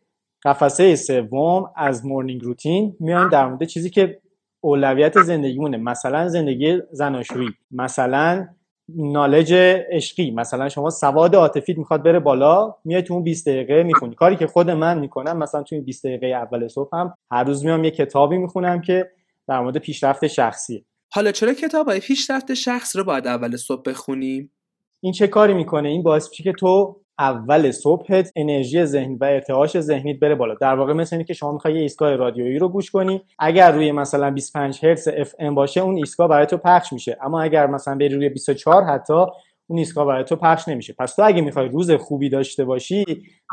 قفسه 0.45 0.97
سوم 0.97 1.71
از 1.77 2.07
مورنینگ 2.07 2.43
روتین 2.43 2.97
میایم 3.01 3.29
در 3.29 3.47
مورد 3.47 3.65
چیزی 3.65 3.91
که 3.91 4.19
اولویت 4.61 5.23
زندگیمونه. 5.23 5.77
مثلا 5.77 6.29
زندگی 6.29 6.79
زناشویی 6.91 7.49
مثلا 7.71 8.49
نالج 8.97 9.55
عشقی 9.93 10.31
مثلا 10.31 10.69
شما 10.69 10.91
سواد 10.91 11.35
عاطفیت 11.35 11.79
می‌خواد 11.79 12.03
بره 12.03 12.21
بالا 12.21 12.75
میای 12.85 13.03
تو 13.03 13.15
اون 13.15 13.23
20 13.23 13.49
دقیقه 13.49 13.83
می‌خونی. 13.83 14.15
کاری 14.15 14.37
که 14.37 14.47
خود 14.47 14.71
من 14.71 14.99
می‌کنم 14.99 15.39
مثلا 15.39 15.63
تو 15.63 15.75
این 15.75 15.85
20 15.85 16.07
دقیقه 16.07 16.27
اول 16.27 16.69
صبح 16.69 16.89
هم 16.93 17.15
هر 17.31 17.45
روز 17.45 17.65
میام 17.65 17.85
یه 17.85 17.91
کتابی 17.91 18.39
می‌خونم 18.39 18.81
که 18.81 19.11
در 19.49 19.61
مورد 19.61 19.79
پیشرفت 19.79 20.27
شخصیه 20.27 20.85
حالا 21.13 21.33
چرا 21.33 21.55
کتاب 21.55 21.89
های 21.89 22.01
پیشرفت 22.01 22.55
شخص 22.55 22.97
رو 22.97 23.05
باید 23.05 23.27
اول 23.27 23.57
صبح 23.57 23.83
بخونیم 23.87 24.53
این 25.01 25.13
چه 25.13 25.27
کاری 25.27 25.55
می‌کنه؟ 25.55 25.89
این 25.89 26.03
باعث 26.03 26.29
میشه 26.31 26.45
که 26.45 26.53
تو 26.53 27.01
اول 27.19 27.71
صبحت 27.71 28.33
انرژی 28.37 28.85
ذهنی 28.85 29.15
و 29.15 29.25
ارتعاش 29.25 29.81
ذهنیت 29.81 30.19
بره 30.19 30.35
بالا. 30.35 30.55
در 30.55 30.75
واقع 30.75 30.93
مثل 30.93 31.17
اینه 31.17 31.25
که 31.25 31.35
شما 31.35 31.53
می‌خوای 31.53 31.75
یه 31.75 31.81
ایستگاه 31.81 32.17
رادیویی 32.17 32.59
رو 32.59 32.69
گوش 32.69 32.91
کنی. 32.91 33.23
اگر 33.39 33.73
روی 33.73 33.93
مثلا 33.93 34.31
25 34.31 34.85
هرتز 34.85 35.09
اف 35.09 35.35
ام 35.39 35.55
باشه 35.55 35.81
اون 35.81 35.97
ایستگاه 35.97 36.29
برای 36.29 36.47
تو 36.47 36.57
پخش 36.57 36.93
میشه. 36.93 37.17
اما 37.23 37.43
اگر 37.43 37.67
مثلا 37.67 37.95
بری 37.95 38.09
روی 38.09 38.29
24 38.29 38.85
حتی 38.85 39.25
اون 39.67 39.79
ایستگاه 39.79 40.07
برای 40.07 40.25
تو 40.25 40.37
پخش 40.37 40.69
نمیشه. 40.69 40.95
پس 40.99 41.15
تو 41.15 41.23
اگه 41.23 41.43
می‌خوای 41.43 41.69
روز 41.69 41.91
خوبی 41.91 42.29
داشته 42.29 42.65
باشی 42.65 43.05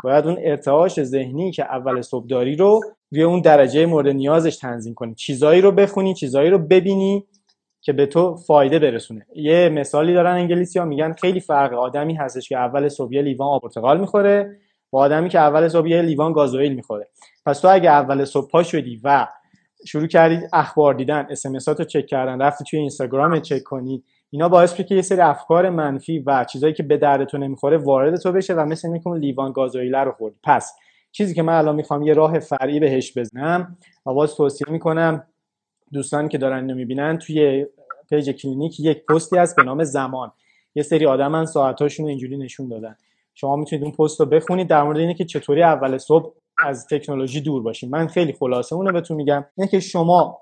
باید 0.04 0.26
اون 0.26 0.36
ارتعاش 0.40 1.02
ذهنی 1.02 1.50
که 1.50 1.64
اول 1.64 2.02
صبح 2.02 2.26
داری 2.26 2.56
رو 2.56 2.80
روی 3.12 3.22
اون 3.22 3.40
درجه 3.40 3.86
مورد 3.86 4.08
نیازش 4.08 4.56
تنظیم 4.56 4.94
کنی. 4.94 5.14
چیزایی 5.14 5.60
رو 5.60 5.72
بخونی 5.72 6.14
چیزایی 6.14 6.50
رو 6.50 6.58
ببینی. 6.58 7.24
که 7.86 7.92
به 7.92 8.06
تو 8.06 8.36
فایده 8.36 8.78
برسونه. 8.78 9.26
یه 9.34 9.68
مثالی 9.68 10.14
دارن 10.14 10.32
انگلیسی 10.32 10.78
ها 10.78 10.84
میگن 10.84 11.12
خیلی 11.12 11.40
فرق 11.40 11.72
آدمی 11.72 12.14
هستش 12.14 12.48
که 12.48 12.56
اول 12.56 12.88
صبح 12.88 13.14
یه 13.14 13.22
لیوان 13.22 13.48
آب 13.48 13.62
پرتقال 13.62 14.00
می‌خوره 14.00 14.56
با 14.90 15.00
آدمی 15.00 15.28
که 15.28 15.38
اول 15.38 15.68
صبح 15.68 15.88
یه 15.88 16.02
لیوان 16.02 16.32
گازوئیل 16.32 16.74
می‌خوره. 16.74 17.08
پس 17.46 17.60
تو 17.60 17.68
اگه 17.68 17.90
اول 17.90 18.24
صبح 18.24 18.50
پا 18.50 18.62
شدی 18.62 19.00
و 19.04 19.26
شروع 19.86 20.06
کردی 20.06 20.38
اخبار 20.52 20.94
دیدن 20.94 21.26
اس 21.30 21.68
رو 21.68 21.84
چک 21.84 22.06
کردن 22.06 22.42
رفتی 22.42 22.64
توی 22.64 22.78
اینستاگرام 22.78 23.40
چک 23.40 23.62
کنی 23.62 24.04
اینا 24.30 24.48
باعث 24.48 24.72
میشه 24.72 24.84
که 24.84 24.94
یه 24.94 25.02
سری 25.02 25.20
افکار 25.20 25.70
منفی 25.70 26.18
و 26.18 26.44
چیزایی 26.44 26.74
که 26.74 26.82
به 26.82 26.96
درد 26.96 27.24
تو 27.24 27.38
نمی‌خوره 27.38 27.76
وارد 27.76 28.16
تو 28.16 28.32
بشه 28.32 28.54
و 28.54 28.60
مثل 28.60 28.88
اینکه 28.88 29.08
اون 29.08 29.18
لیوان 29.18 29.52
گازوئیل 29.52 29.94
رو 29.94 30.12
خوردی. 30.12 30.36
پس 30.44 30.72
چیزی 31.12 31.34
که 31.34 31.42
من 31.42 31.52
الان 31.52 31.74
می‌خوام 31.74 32.02
یه 32.02 32.14
راه 32.14 32.38
فرعی 32.38 32.80
بهش 32.80 33.18
بزنم 33.18 33.76
و 34.06 34.14
باز 34.14 34.36
توصیه 34.36 34.72
می‌کنم. 34.72 35.26
دوستانی 35.92 36.28
که 36.28 36.38
دارن 36.38 36.56
اینو 36.56 36.74
می‌بینن 36.74 37.18
توی 37.18 37.66
پیج 38.10 38.30
کلینیک 38.30 38.80
یک 38.80 39.06
پستی 39.06 39.36
هست 39.36 39.56
به 39.56 39.62
نام 39.62 39.84
زمان. 39.84 40.32
یه 40.74 40.82
سری 40.82 41.06
آدمن 41.06 41.44
ساعتاشون 41.44 42.08
اینجوری 42.08 42.36
نشون 42.36 42.68
دادن. 42.68 42.96
شما 43.34 43.56
می‌تونید 43.56 43.84
اون 43.84 43.92
پست 43.92 44.20
رو 44.20 44.26
بخونید. 44.26 44.68
در 44.68 44.82
مورد 44.82 44.98
اینه 44.98 45.14
که 45.14 45.24
چطوری 45.24 45.62
اول 45.62 45.98
صبح 45.98 46.32
از 46.58 46.86
تکنولوژی 46.86 47.40
دور 47.40 47.62
باشیم. 47.62 47.90
من 47.90 48.06
خیلی 48.06 48.32
خلاصه 48.32 48.76
اونو 48.76 48.92
بهتون 48.92 49.16
میگم. 49.16 49.44
اینه 49.56 49.70
که 49.70 49.80
شما 49.80 50.38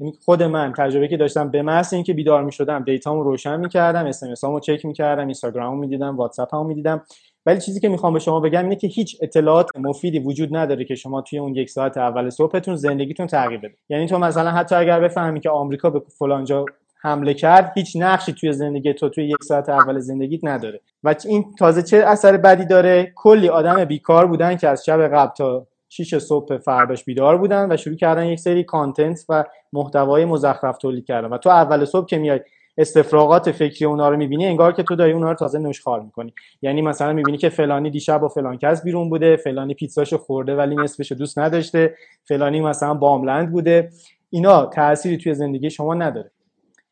یعنی 0.00 0.12
خود 0.24 0.42
من 0.42 0.72
تجربه 0.78 1.08
که 1.08 1.16
داشتم 1.16 1.50
به 1.50 1.62
محض 1.62 1.94
اینکه 1.94 2.12
بیدار 2.12 2.44
می‌شدم 2.44 2.84
data 2.84 3.09
مو 3.09 3.22
روشن 3.22 3.60
می‌کردم 3.60 4.06
SMS 4.06 4.60
چک 4.60 4.84
می‌کردم 4.84 5.24
اینستاگرامو 5.24 5.80
می‌دیدم 5.80 6.16
واتساپمو 6.16 6.64
می‌دیدم. 6.64 7.04
ولی 7.46 7.60
چیزی 7.60 7.80
که 7.80 7.88
می‌خوام 7.88 8.12
به 8.12 8.18
شما 8.18 8.40
بگم 8.40 8.62
اینه 8.62 8.76
که 8.76 8.86
هیچ 8.86 9.16
اطلاعات 9.22 9.76
مفیدی 9.76 10.18
وجود 10.18 10.56
نداره 10.56 10.84
که 10.84 10.94
شما 10.94 11.22
توی 11.22 11.38
اون 11.38 11.54
یک 11.54 11.70
ساعت 11.70 11.98
اول 11.98 12.30
صبحتون 12.30 12.76
زندگیتون 12.76 13.26
تغییر 13.26 13.60
بده. 13.60 13.74
یعنی 13.88 14.06
تو 14.06 14.18
مثلا 14.18 14.50
حتی 14.50 14.74
اگر 14.74 15.00
بفهمی 15.00 15.40
که 15.40 15.50
آمریکا 15.50 15.90
به 15.90 16.02
فلانجا 16.18 16.64
حمله 17.02 17.34
کرد 17.34 17.72
هیچ 17.74 17.96
نقشی 17.96 18.32
توی 18.32 18.52
زندگی 18.52 18.94
تو 18.94 19.08
توی 19.08 19.28
یک 19.28 19.44
ساعت 19.44 19.68
اول 19.68 19.98
زندگیت 19.98 20.44
نداره. 20.44 20.80
و 21.04 21.14
این 21.24 21.44
تازه 21.58 21.82
چه 21.82 21.96
اثر 21.96 22.36
بدی 22.36 22.64
داره؟ 22.64 23.12
کلی 23.16 23.48
آدم 23.48 23.84
بیکار 23.84 24.26
بودن 24.26 24.56
که 24.56 24.68
از 24.68 24.84
شب 24.84 25.08
قبل 25.08 25.34
تا 25.34 25.66
6 25.88 26.18
صبح 26.18 26.58
فرداش 26.58 27.04
بیدار 27.04 27.38
بودن 27.38 27.72
و 27.72 27.76
شروع 27.76 27.96
کردن 27.96 28.26
یک 28.26 28.40
سری 28.40 28.64
content 28.64 29.24
و 29.28 29.44
محتوای 29.72 30.24
مزخرف 30.24 30.78
تولید 30.78 31.06
کردن. 31.06 31.28
و 31.28 31.38
تو 31.38 31.50
اول 31.50 31.84
صبح 31.84 32.06
که 32.06 32.18
میای 32.18 32.40
استفراغات 32.80 33.50
فکری 33.50 33.84
اونا 33.84 34.08
رو 34.08 34.16
می‌بینی 34.16 34.46
انگار 34.46 34.72
که 34.72 34.82
تو 34.82 34.96
داری 34.96 35.12
اونا 35.12 35.30
رو 35.30 35.36
تازه 35.36 35.58
نوشخوار 35.58 36.00
می‌کنی. 36.00 36.34
یعنی 36.62 36.82
مثلا 36.82 37.12
می‌بینی 37.12 37.38
که 37.38 37.48
فلانی 37.48 37.90
دیشب 37.90 38.20
با 38.20 38.28
فلان 38.28 38.58
کس 38.58 38.82
بیرون 38.82 39.10
بوده 39.10 39.36
فلانی 39.36 39.74
پیتزاشو 39.74 40.18
خورده 40.18 40.56
ولی 40.56 40.76
نصفشو 40.76 41.14
دوست 41.14 41.38
نداشته 41.38 41.94
فلانی 42.24 42.60
مثلا 42.60 42.94
باملند 42.94 43.52
بوده. 43.52 43.90
اینا 44.30 44.66
تأثیری 44.66 45.18
توی 45.18 45.34
زندگی 45.34 45.70
شما 45.70 45.94
نداره. 45.94 46.30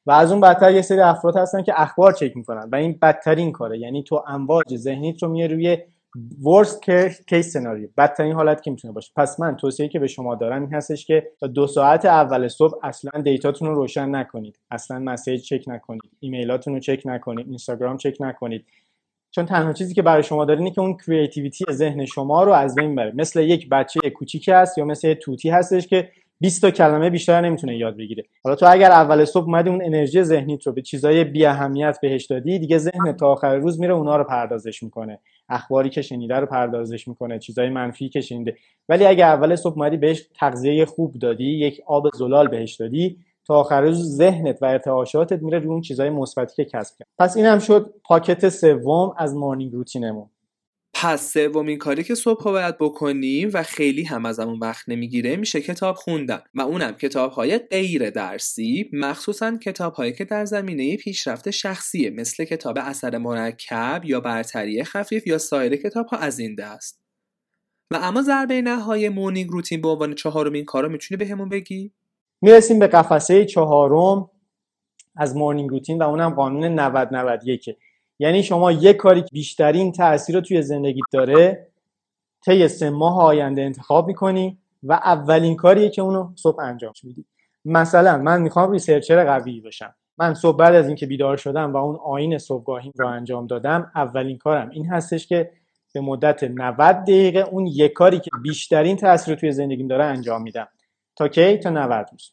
و 0.07 0.11
از 0.11 0.33
اون 0.33 0.41
بدتر 0.41 0.73
یه 0.73 0.83
سری 0.83 1.01
افراد 1.01 1.37
هستن 1.37 1.63
که 1.63 1.81
اخبار 1.81 2.13
چک 2.13 2.37
می‌کنن 2.37 2.69
و 2.73 2.77
این 2.77 2.99
بدترین 3.03 3.53
کاره. 3.53 3.79
یعنی 3.79 4.03
تو 4.03 4.25
امواج 4.27 4.77
ذهنیت 4.77 5.23
رو 5.23 5.29
میاری 5.29 5.55
روی 5.55 5.79
worst 6.43 6.79
case 7.31 7.41
scenario 7.41 7.89
بدترین 7.99 8.33
حالت 8.33 8.63
که 8.63 8.71
می‌تونه 8.71 8.95
باشه؟ 8.95 9.13
پس 9.17 9.41
من 9.41 9.57
توصیه 9.57 9.89
که 9.89 9.99
به 9.99 10.07
شما 10.07 10.35
دارم 10.35 10.63
این 10.63 10.75
هستش 10.75 11.07
که 11.07 11.31
تا 11.41 11.47
دو 11.47 11.67
ساعت 11.67 12.05
اول 12.05 12.49
صبح 12.49 12.79
اصلا 12.83 13.21
data 13.23 13.49
تون 13.49 13.69
رو 13.69 13.75
روشن 13.75 14.15
نکنید. 14.15 14.59
اصلا 14.71 14.99
message 14.99 15.43
چک 15.43 15.65
نکنید. 15.67 16.11
ایمیلاتون 16.21 16.75
رو 16.75 16.81
چک 16.81 17.03
نکنید. 17.05 17.47
اینستاگرام 17.47 17.97
چک 17.97 18.17
نکنید. 18.21 18.67
چون 19.31 19.47
تنها 19.47 19.73
چیزی 19.73 19.95
که 19.95 20.03
برای 20.03 20.23
شما 20.23 20.45
داره 20.45 20.59
اینه 20.59 20.71
که 20.71 20.81
اون 20.81 20.97
creativity 20.97 21.65
ذهن 21.71 22.05
شما 22.05 22.43
رو 22.43 22.53
از 22.53 22.75
بین 22.75 22.95
بره 22.95 23.13
مثل 23.15 23.41
یک 23.41 23.69
بچه 23.69 24.11
کوچیکی 24.11 24.53
هست 24.53 24.79
یا 24.79 24.85
مثل 24.85 25.15
طوطی 25.15 25.51
هستش 25.51 25.87
که 25.87 26.11
20 26.41 26.63
تا 26.63 26.71
کلمه 26.71 27.11
بیشتر 27.11 27.41
نمی‌تونه 27.41 27.77
یاد 27.77 27.97
بگیره. 27.97 28.25
حالا 28.45 28.57
تو 28.57 28.67
اگر 28.69 28.91
اول 28.91 29.25
صبح 29.25 29.45
اومدی 29.45 29.71
اون 29.71 29.85
انرژی 29.85 30.23
ذهنیت 30.23 30.67
رو 30.67 30.73
به 30.73 30.83
چیزای 30.83 31.25
بی 31.25 31.47
اهمیت 31.47 31.99
بهش 32.03 32.27
دادی 32.27 32.59
دیگه 32.59 32.79
ذهن 32.79 33.13
تا 33.13 33.33
آخر 33.33 33.57
روز 33.57 33.81
میره 33.81 33.95
اونا 33.95 34.17
رو 34.17 34.25
پردازش 34.25 34.83
می‌کنه. 34.83 35.19
اخباری 35.49 35.91
که 35.91 36.03
شنیده 36.03 36.37
رو 36.37 36.47
پردازش 36.47 37.09
می‌کنه 37.09 37.39
چیزای 37.39 37.71
منفی 37.71 38.09
که 38.09 38.21
شنیده. 38.21 38.57
ولی 38.89 39.07
اگر 39.07 39.27
اول 39.27 39.57
صبح 39.57 39.75
اومدی 39.75 39.97
بهش 39.97 40.29
تغذیه 40.35 40.85
خوب 40.85 41.15
دادی 41.15 41.45
یک 41.45 41.83
آب 41.87 42.05
زلال 42.15 42.49
بهش 42.49 42.75
دادی 42.75 43.19
تا 43.47 43.55
آخر 43.55 43.81
روز 43.81 44.17
ذهنت 44.17 44.63
و 44.63 44.67
ارتعاشاتت 44.67 45.43
میره 45.43 45.59
روی 45.59 45.69
اون 45.69 45.81
چیزای 45.81 46.11
مثبتی 46.11 46.65
که 46.65 46.65
کسب 46.65 46.99
کرد. 46.99 47.09
پس 47.19 47.37
اینم 47.37 47.59
شد 47.59 47.95
پاکت 48.05 48.49
سوم 48.49 49.15
از 49.19 49.35
morning 49.35 49.73
routine 49.73 50.10
مون 50.10 50.27
پس 51.03 51.33
سومین 51.33 51.79
کاری 51.79 52.05
که 52.05 52.15
صبح 52.15 52.45
باید 52.45 52.79
بکنیم 52.79 53.51
و 53.55 53.63
خیلی 53.63 54.05
هم 54.05 54.27
از 54.27 54.41
همون 54.41 54.59
وقت 54.59 54.89
نمی‌گیره 54.89 55.37
میشه 55.37 55.61
کتاب 55.61 55.97
خوندن 55.97 56.41
و 56.55 56.61
اونم 56.61 56.93
کتاب 56.93 57.33
های 57.33 57.59
غیر 57.59 58.11
درسی 58.11 58.91
مخصوصا 58.93 59.57
کتاب 59.57 59.93
هایی 59.93 60.13
که 60.13 60.25
در 60.25 60.45
زمینه 60.45 60.97
پیشرفت 60.97 61.51
شخصیه 61.51 62.11
مثل 62.11 62.45
کتاب 62.45 62.79
اثر 62.81 63.19
مرکب 63.19 64.01
یا 64.05 64.21
برتری 64.21 64.85
خفیف 64.85 65.27
یا 65.27 65.39
سایر 65.39 65.77
کتاب 65.77 66.07
ها 66.07 66.17
از 66.17 66.39
این 66.39 66.55
دست. 66.55 67.01
و 67.91 67.97
اما 68.03 68.23
ضربه 68.23 68.63
نهای 68.63 69.09
مورنینگ 69.09 69.51
روتین 69.51 69.81
به 69.81 69.89
عنوان 69.89 70.15
چهارمین 70.15 70.65
کار 70.65 70.83
رو 70.83 70.89
می‌تونی 70.89 71.19
بهمون 71.19 71.49
بگی؟ 71.49 71.93
می‌رسیم 72.43 72.79
به 72.79 72.87
قفسه 72.87 73.45
چهارم 73.45 74.31
از 75.17 75.37
مورنینگ 75.37 75.71
روتین 75.71 75.99
و 75.99 76.03
اونم 76.03 76.31
قانون 76.31 76.65
90 76.65 77.09
91 77.15 77.77
یعنی 78.19 78.43
شما 78.43 78.73
یک 78.73 78.97
کاری 78.97 79.21
که 79.21 79.29
بیشترین 79.33 79.93
تاثیر 79.93 80.35
رو 80.35 80.41
توی 80.41 80.63
زندگیت 80.63 81.05
داره 81.13 81.69
طی 82.45 82.69
سه 82.69 82.91
ماه 82.91 83.23
آینده 83.23 83.63
انتخاب 83.63 84.07
می‌کنی 84.07 84.59
و 84.83 84.93
اولین 84.93 85.57
کاریه 85.57 85.91
که 85.91 86.03
اونو 86.03 86.33
صبح 86.37 86.61
انجام 86.61 86.93
میدی. 87.03 87.25
مثلا 87.65 88.19
من 88.19 88.43
می‌خوام 88.43 88.71
ریسرچر 88.71 89.25
قوی 89.25 89.61
باشم. 89.61 89.95
من 90.19 90.35
صبح 90.35 90.57
بعد 90.57 90.75
از 90.75 90.87
اینکه 90.87 91.07
بیدار 91.07 91.37
شدم 91.37 91.73
و 91.73 91.77
اون 91.77 91.99
آین 92.05 92.39
صبحگاهیم 92.39 92.93
رو 92.97 93.07
انجام 93.07 93.47
دادم 93.47 93.93
اولین 93.95 94.39
کارم 94.39 94.71
این 94.71 94.87
هستش 94.87 95.27
که 95.27 95.51
به 95.95 96.01
مدت 96.01 96.45
90 96.45 96.97
دقیقه 96.97 97.41
اون 97.41 97.67
یک 97.67 97.93
کاری 97.93 98.21
که 98.21 98.31
بیشترین 98.43 98.97
تاثیر 98.97 99.35
توی 99.35 99.53
زندگیم 99.53 99.89
داره 99.89 100.05
انجام 100.05 100.43
میدم. 100.43 100.69
تا 101.17 101.29
کی؟ 101.29 101.59
تا 101.59 101.71
90 101.71 102.07
روز. 102.13 102.33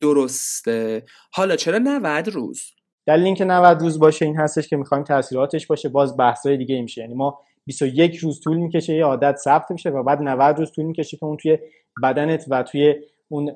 درسته. 0.00 1.04
حالا 1.32 1.56
چرا 1.56 1.78
90 1.78 2.28
روز؟ 2.28 2.62
دلیل 3.08 3.24
اینکه 3.24 3.44
90 3.44 3.80
روز 3.80 3.98
باشه 3.98 4.24
این 4.24 4.36
هستش 4.36 4.68
که 4.68 4.76
می‌خوایم 4.76 5.04
تاثیراتش 5.04 5.66
باشه. 5.66 5.88
باز 5.88 6.16
بحثای 6.16 6.56
دیگه 6.56 6.82
میشه. 6.82 7.00
یعنی 7.00 7.14
ما 7.14 7.40
21 7.66 8.16
روز 8.16 8.40
طول 8.40 8.56
می‌کشه 8.56 8.94
یه 8.94 9.04
عادت 9.04 9.36
ثبت 9.36 9.70
میشه 9.70 9.90
و 9.90 10.02
بعد 10.02 10.22
90 10.22 10.58
روز 10.58 10.72
طول 10.72 10.84
می‌کشه 10.84 11.16
که 11.16 11.24
اون 11.24 11.36
توی 11.36 11.58
بدنت 12.02 12.44
و 12.48 12.62
توی 12.62 12.94
اون 13.28 13.52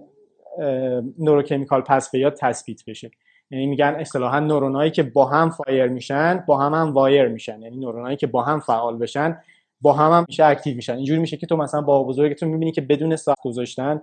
نوروکمیکال 1.19 1.85
یاد 2.13 2.35
تثبیت 2.35 2.81
بشه. 2.87 3.11
یعنی 3.51 3.67
میگن 3.67 3.97
اصطلاحا 3.99 4.41
نورونایی 4.41 4.91
که 4.91 5.03
با 5.03 5.25
هم 5.25 5.51
فایر 5.51 5.87
میشن 5.87 6.45
با 6.47 6.59
هم 6.59 6.75
هم 6.75 6.93
وایر 6.93 7.29
میشن. 7.29 7.63
یعنی 7.63 7.77
نورونایی 7.77 8.17
که 8.17 8.27
با 8.27 8.43
هم 8.43 8.61
فعال 8.61 8.99
بشن 8.99 9.39
با 9.81 9.93
هم 9.93 10.13
هم 10.13 10.25
میشه 10.29 10.45
اکتیو 10.45 10.77
میشن. 10.77 10.97
اینجوری 10.97 11.21
میشه 11.21 11.37
که 11.37 11.47
تو 11.47 11.57
مثلا 11.57 11.81
با 11.81 12.05
بزرگتون 12.05 12.49
می‌بینی 12.49 12.73
که 12.73 12.81
بدون 12.81 13.17
ساخت 13.17 13.41
گذاشتن 13.43 14.03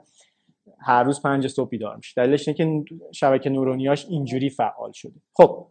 هر 0.82 1.04
روز 1.04 1.22
پنج 1.22 1.48
صبح 1.48 1.70
بیدار 1.70 1.96
میشه 1.96 2.14
دلیلش 2.18 2.48
اینه 2.48 2.58
که 2.58 2.96
شبکه 3.12 3.50
نورونیاش 3.50 4.06
اینجوری 4.06 4.50
فعال 4.50 4.92
شده. 4.92 5.22
خب 5.34 5.68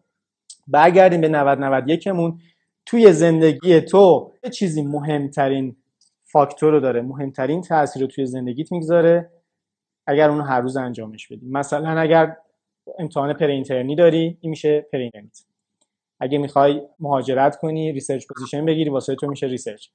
برگردیم 0.68 1.20
به 1.20 1.28
90 1.28 1.58
91 1.58 2.08
مون 2.08 2.38
توی 2.86 3.12
زندگی 3.12 3.80
تو 3.80 4.32
چه 4.44 4.50
چیزی 4.50 4.82
مهمترین 4.82 5.76
فاکتور 6.24 6.72
رو 6.72 6.80
داره 6.80 7.00
مهمترین 7.00 7.62
تاثیر 7.62 8.02
رو 8.02 8.08
توی 8.08 8.26
زندگیت 8.26 8.72
می‌گذاره 8.72 9.30
اگر 10.06 10.30
اونو 10.30 10.42
هر 10.42 10.60
روز 10.60 10.76
انجامش 10.76 11.28
بدی. 11.28 11.46
مثلا 11.46 12.00
اگر 12.00 12.36
امتحان 12.98 13.32
پره‌اینترنی 13.32 13.96
داری 13.96 14.38
این 14.40 14.50
میشه 14.50 14.86
پره‌اینترنیت 14.92 15.44
اگه 16.20 16.38
می‌خوای 16.38 16.82
مهاجرت 17.00 17.56
کنی 17.56 17.92
research 17.92 18.26
position 18.26 18.64
بگیری 18.64 18.90
واسه 18.90 19.14
تو 19.14 19.26
میشه 19.26 19.46
research. 19.46 19.88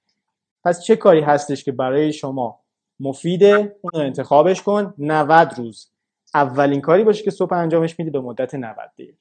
پس 0.65 0.83
چه 0.83 0.95
کاری 0.95 1.21
هستش 1.21 1.63
که 1.63 1.71
برای 1.71 2.13
شما 2.13 2.62
مفیده 2.99 3.75
اون 3.81 4.03
انتخابش 4.03 4.61
کن. 4.61 4.93
90 4.97 5.53
روز. 5.57 5.91
اولین 6.33 6.81
کاری 6.81 7.03
باشه 7.03 7.23
که 7.23 7.31
صبح 7.31 7.53
انجامش 7.53 7.99
میدی 7.99 8.11
به 8.11 8.19
مدت 8.19 8.55
90 8.55 8.75
دقیقه. 8.97 9.17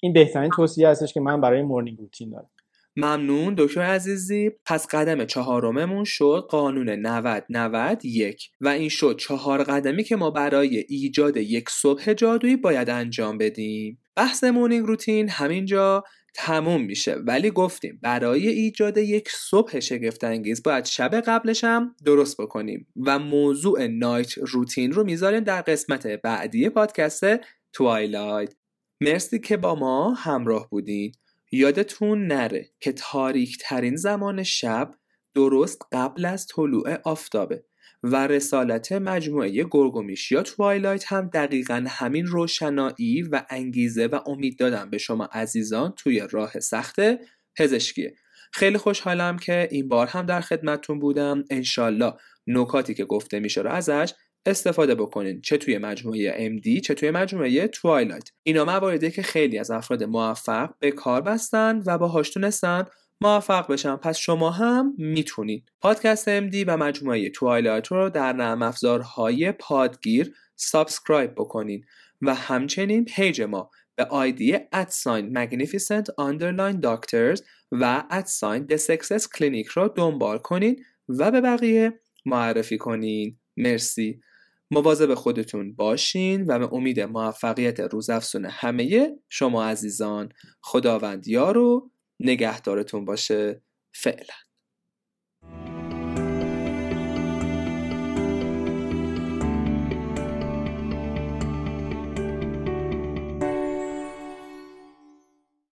این 0.00 0.12
بهترین 0.12 0.50
توصیه 0.50 0.88
هستش 0.88 1.14
که 1.14 1.20
من 1.20 1.40
برای 1.40 1.62
مورنینگ 1.62 1.98
روتین 1.98 2.30
دارم. 2.30 2.50
ممنون 2.96 3.54
دکتر 3.58 3.80
عزیزی. 3.80 4.50
پس 4.66 4.86
قدم 4.94 5.24
چهارممون 5.24 6.04
شد. 6.04 6.46
قانون 6.50 6.88
90 6.88 7.44
90 7.48 8.04
یک. 8.04 8.50
و 8.60 8.68
این 8.68 8.88
شد 8.88 9.16
چهار 9.18 9.62
قدمی 9.62 10.04
که 10.04 10.16
ما 10.16 10.30
برای 10.30 10.84
ایجاد 10.88 11.36
یک 11.36 11.70
صبح 11.70 12.12
جادویی 12.12 12.56
باید 12.56 12.90
انجام 12.90 13.38
بدیم. 13.38 13.98
بحث 14.16 14.44
مورنینگ 14.44 14.86
روتین 14.86 15.28
همینجا. 15.28 16.04
تموم 16.34 16.82
میشه. 16.82 17.14
ولی 17.14 17.50
گفتیم 17.50 17.98
برای 18.02 18.48
ایجاد 18.48 18.98
یک 18.98 19.28
صبح 19.28 19.80
شگفت 19.80 20.24
انگیز 20.24 20.62
باید 20.62 20.84
شب 20.84 21.14
قبلش 21.14 21.64
هم 21.64 21.96
درست 22.04 22.40
بکنیم 22.40 22.86
و 23.06 23.18
موضوع 23.18 23.86
نایت 23.86 24.38
روتین 24.38 24.92
رو 24.92 25.04
می‌ذاریم 25.04 25.44
در 25.44 25.62
قسمت 25.62 26.06
بعدی 26.06 26.68
پادکست 26.68 27.24
توایلایت 27.72 28.54
مرسی 29.00 29.38
که 29.38 29.56
با 29.56 29.74
ما 29.74 30.14
همراه 30.14 30.70
بودین. 30.70 31.12
یادتون 31.52 32.26
نره 32.26 32.70
که 32.80 32.92
تاریک 32.92 33.58
ترین 33.60 33.96
زمان 33.96 34.42
شب 34.42 34.94
درست 35.34 35.82
قبل 35.92 36.24
از 36.24 36.46
طلوع 36.46 36.98
آفتابه. 37.04 37.64
و 38.02 38.26
رسالت 38.26 38.92
مجموعه 38.92 39.64
گرگومیش 39.70 40.32
یا 40.32 40.42
توایلایت 40.42 41.12
هم 41.12 41.30
دقیقا 41.34 41.84
همین 41.88 42.26
روشنایی 42.26 43.22
و 43.22 43.42
انگیزه 43.50 44.06
و 44.06 44.20
امید 44.26 44.58
دادن 44.58 44.90
به 44.90 44.98
شما 44.98 45.24
عزیزان 45.24 45.92
توی 45.96 46.22
راه 46.30 46.60
سخت 46.60 46.96
پزشکیه 47.56 48.14
خیلی 48.52 48.78
خوشحالم 48.78 49.38
که 49.38 49.68
این 49.70 49.88
بار 49.88 50.06
هم 50.06 50.26
در 50.26 50.40
خدمتتون 50.40 50.98
بودم. 50.98 51.44
انشالله 51.50 52.12
نکاتی 52.46 52.94
که 52.94 53.04
گفته 53.04 53.40
میشه 53.40 53.60
رو 53.60 53.70
ازش 53.70 54.14
استفاده 54.46 54.94
بکنین. 54.94 55.40
چه 55.40 55.56
توی 55.56 55.78
مجموعه 55.78 56.58
MD 56.58 56.80
چه 56.80 56.94
توی 56.94 57.10
مجموعه 57.10 57.68
توایلایت. 57.68 58.28
اینا 58.42 58.64
مواردی 58.64 59.10
که 59.10 59.22
خیلی 59.22 59.58
از 59.58 59.70
افراد 59.70 60.04
موفق 60.04 60.70
به 60.78 60.90
کار 60.90 61.20
بستن 61.20 61.82
و 61.86 61.98
باهاش 61.98 62.30
تونستن 62.30 62.84
موفق 63.22 63.72
بشن 63.72 63.96
پس 63.96 64.16
شما 64.16 64.50
هم 64.50 64.94
می‌تونید 64.98 65.72
پادکست 65.80 66.40
MD 66.40 66.64
و 66.66 66.76
مجموعه 66.76 67.30
توایلایت 67.30 67.86
رو 67.86 68.10
در 68.10 68.32
نرم 68.32 68.62
افزارهای 68.62 69.52
پادگیر 69.52 70.34
subscribe 70.56 71.34
بکنین 71.34 71.84
و 72.22 72.34
همچنین 72.34 73.04
page 73.04 73.42
ما 73.42 73.70
به 73.96 74.04
آیدی 74.04 74.58
ادساین 74.72 75.46
magnificent 75.46 76.04
underline 76.20 76.82
doctors 76.82 77.42
و 77.72 78.04
ادساین 78.10 78.66
success 78.66 79.22
clinic 79.22 79.70
رو 79.74 79.88
دنبال 79.88 80.38
کنین 80.38 80.84
و 81.08 81.30
به 81.30 81.40
بقیه 81.40 82.00
معرفی 82.26 82.78
کنین. 82.78 83.38
مرسی. 83.56 84.20
مواظب 84.70 85.14
خودتون 85.14 85.74
باشین 85.74 86.44
و 86.48 86.58
به 86.58 86.74
امید 86.74 87.00
موفقیت 87.00 87.80
روزافزون 87.80 88.44
همه 88.44 89.10
شما 89.28 89.64
عزیزان 89.64 90.28
خداوند 90.60 91.28
یار 91.28 91.58
نگهدارتون 92.20 93.04
باشه. 93.04 93.62
فعلا. 93.94 94.34